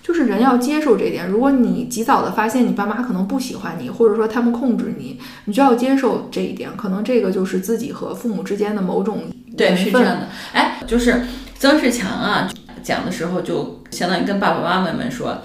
[0.03, 1.29] 就是人要接受这点。
[1.29, 6.75] 如果你及早的发现你爸妈可能不喜欢你，或者说他们控制你，你就要接受这一点。
[6.75, 9.23] 可能这个就是自己和父母之间的某种
[9.55, 10.27] 对，是这样的。
[10.53, 11.21] 哎，就是
[11.57, 12.49] 曾仕强啊，
[12.81, 15.37] 讲的时候就相当于跟爸爸妈妈们说。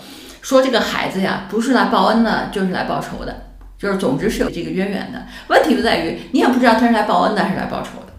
[0.47, 5.27] 说这个孩子呀，不是来报恩的，就是来报仇的，就是总之是有这个渊源的。
[5.49, 8.13] 问题就在于你也不知道他是来报恩的还是来报仇的，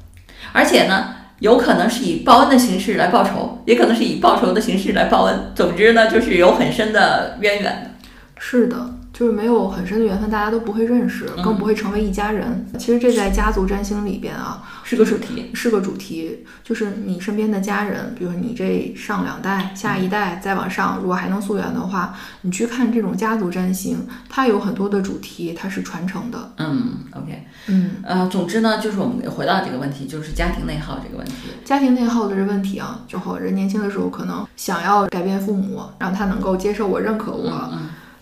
[0.52, 1.06] 而且呢，
[1.40, 5.54] 有可能是以报恩的形式来报仇，也可能是以报仇的形式来报恩。
[5.56, 7.92] 总之呢，就是有很深的渊源的。
[8.38, 8.96] 是的。
[9.14, 12.68] 就是没有很深的缘分，大家都不会认识，更不会成为一家人。
[12.78, 16.46] 其实这在家族占星里边啊，是个主题，是个主题。
[16.64, 26.54] 就是你身边的家人，比如你这上两代、下一代再往上，如果还能溯源的话，你去看这种家族占星，它有很多的主题，它是传承的。
[26.58, 31.34] 嗯，OK，嗯，呃，总之呢，就是我们回到这个问题，就是家庭内耗这个问题。
[31.66, 37.70] 家庭内耗的这问题啊，就好人年轻的时候可能想要改变父母，让他能够接受我、认可我。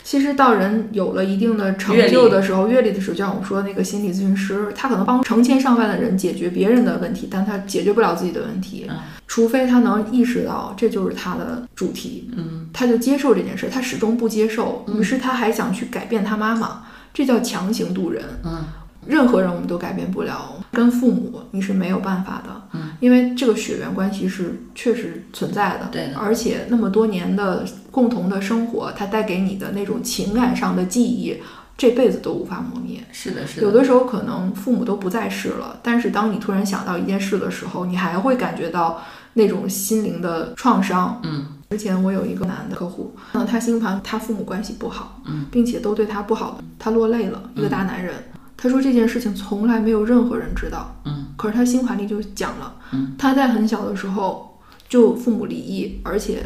[0.06, 8.88] 其实到人有了一定的成就的时候，阅历的时候，就像我们说那个心理咨询师，他可能帮成千上万的人解决别人的问题，但他解决不了自己的问题，
[9.26, 18.64] 除非他能意识到这就是他的主题，嗯，他就接受这件事，他始终不接受，于是他还想去改变他妈妈，这叫强行渡人，嗯。
[19.08, 27.64] 任何人我们都改变不了，跟父母你是没有办法的，嗯，因为这个血缘关系是确实存在的，对的，而且那么多年的
[27.96, 31.34] 共同的生活，它带给你的那种情感上的记忆，
[31.78, 33.02] 这辈子都无法磨灭。
[33.10, 33.66] 是的，是的。
[33.66, 39.00] 有的时候可能父母都不在世了，但是当你突然想到一件事的时候，你还会感觉到
[39.32, 41.18] 那种心灵的创伤。
[41.24, 48.14] 嗯，之前我有一个男的客户，那，他星盘他父母关系不好，嗯，并且都对他不好，他落泪了，一个大男人。
[48.58, 56.42] 他说这件事情从来没有任何人知道，嗯，可是他星盘里就讲了，嗯，他在很小的时候就父母离异，而且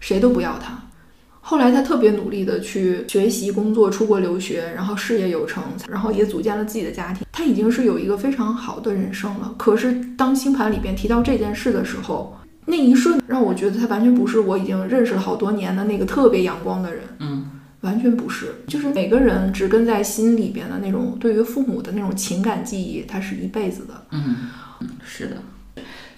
[0.00, 0.76] 谁都不要他。
[1.40, 7.26] 后来他特别努力的去学习、工作、出国留学，然后事业有成，然后也组建了自己的家庭。
[7.30, 9.54] 他已经是有一个非常好的人生了。
[9.56, 12.36] 可是当星盘里边提到这件事的时候，
[12.66, 17.50] 那一瞬让我觉得他完全不是我已经认识了好多年的那个特别阳光的人，嗯。
[17.80, 23.94] 完全不是，就是每个人植根在心里边的那种对于父母的那种情感记忆，它是一辈子的。
[24.10, 24.36] 嗯，
[25.02, 25.38] 是的。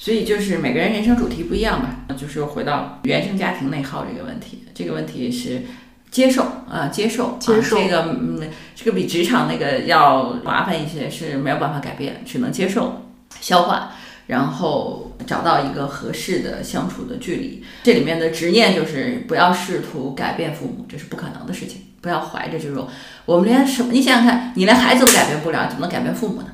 [0.02, 5.62] 所以就是每个人人生主题不一样吧，就是又回到原生家庭内耗这个问题，这个问题是
[6.10, 13.92] 接受啊，接受，接受这个，嗯，这个比职场那个要麻烦一些，是没有办法改变，只能接受，消化。
[14.26, 21.80] 然后找到一个合适的相处的距离，这里面的执念就是不要试图改变父母，这是不可能的事情。
[22.00, 22.88] 不要怀着这种，
[23.24, 26.48] 我们连什么，你想想看，你连孩子都改变不了，怎么能改变父母呢？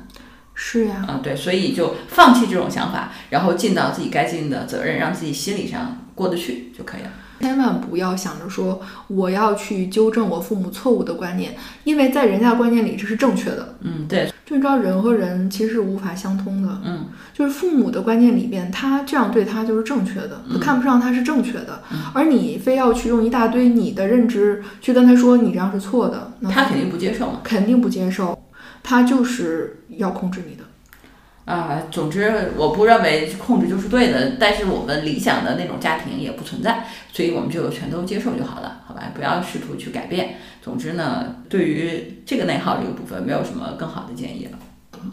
[0.61, 7.09] 是呀，啊对，所以就放弃这种想法，然后尽到自己该尽的责任，让自己心理上过得去就可以了。
[7.39, 11.55] 千万不要想着说我要去纠正我父母错误的观念，
[11.85, 13.75] 因为在人家观念里这是正确的。
[13.79, 16.81] 嗯，对，就你知道人和人其实是无法相通的。
[16.83, 27.39] 嗯，就是父母的观念里边，他这样对他就是正确的，他看不上他是正确的，嗯而你非要去用一大堆你的认知去跟他说你这样是错的，那他肯定不接受嘛。
[27.41, 28.37] 肯定不接受，
[28.83, 30.63] 他就是要控制你的。
[31.45, 39.11] 啊，总之我不认为控制就是对的，但是我们理想的那种家庭也不存在，所以我们就全都接受就好了，好吧？
[39.15, 40.35] 不要试图去改变。
[40.61, 44.59] 总之呢，对于这个内耗这个部分，没有什么更好的建议了。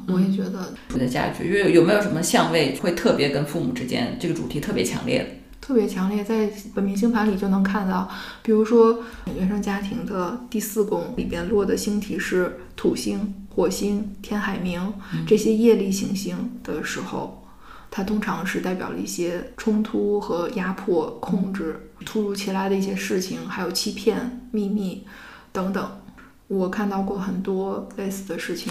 [0.09, 5.27] 我也觉得我的家具，因为有没有什么相位会特别跟父母之间这个主题特别强烈的？
[5.59, 8.11] 特别强烈，在本命星盘里就能看到，
[8.43, 9.03] 比如说
[9.37, 14.79] 原生家庭的第四宫里边落的星体是土星、火星、天海冥
[15.27, 17.43] 这些业力行星的时候，
[17.91, 25.07] 它通常是代表了一些冲突和压迫、控制、突如其来的一些事情，还有欺骗、秘密
[25.53, 25.91] 等等。
[26.49, 28.71] 我看到过很多类似的事情，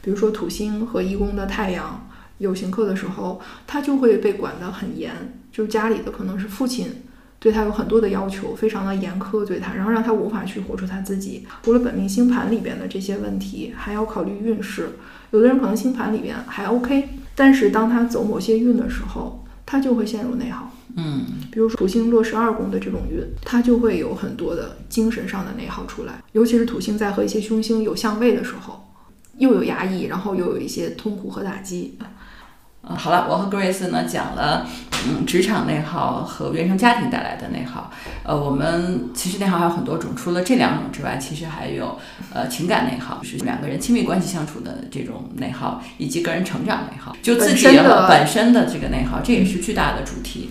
[0.00, 7.02] 比如说土星和一宫的太阳有行克的时候，他就会被管得很严，就是家里的可能是父亲
[7.46, 11.46] 对他有很多的要求，非常的严苛对他，然后让他无法去活出他自己。
[11.62, 14.88] 除了本命星盘里边的这些问题，还要考虑运势。
[15.30, 20.72] 有的人可能星盘里边还 OK，但是当他走某些运的时候，他就会陷入内耗。
[20.96, 21.22] 嗯，
[21.52, 28.84] 比如说土星落十二宫的这种运，它就会有很多的精神上的内耗出来，尤其是土星在和一些凶星有相位的时候，
[29.38, 31.96] 又有压抑，然后又有一些痛苦和打击。
[32.88, 34.64] 呃，好了，我和 Grace 呢讲了，
[35.08, 37.90] 嗯，职场内耗和原生家庭带来的内耗。
[38.22, 41.98] 呃，我们其实内耗还有很多种，除了这两种之外，其实还有
[42.32, 50.50] 呃情感内耗，就是两个人亲密关系相处的这种内耗，以及个人成长内耗，就自己本身的本身的这个内耗，这也是巨大的主题。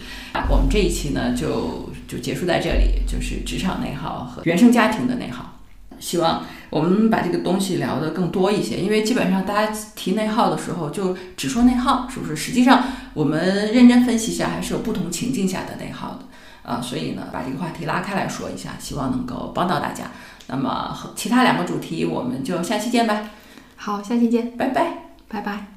[0.49, 5.54] 我们这一期呢，就就结束在这里，就是职场内耗和原生家庭的内耗。
[5.99, 12.35] 希望我们把这个东西聊得更多一些，因为基本上大家提内耗的时候就只说内耗，是不是？
[12.35, 12.83] 实际上
[13.13, 16.25] 我们认真分析一下，还是有不同情境下的内耗的
[16.69, 16.81] 啊。
[16.81, 20.05] 所以呢，把这个话题拉开来说一下，希望能够帮到大家。
[20.47, 23.29] 那么和其他两个主题，我们就下期见吧，
[23.75, 25.05] 好，下期见，拜拜。
[25.27, 25.67] 拜拜。